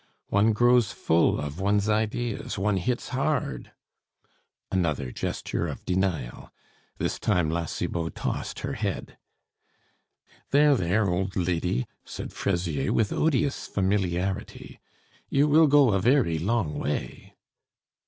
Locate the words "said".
12.03-12.33